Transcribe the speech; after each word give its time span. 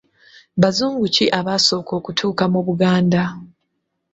Bazungu 0.61 1.05
ki 1.15 1.25
abaasooka 1.39 1.91
okutuuka 1.99 2.43
mu 2.53 2.59
Buganda? 2.67 3.23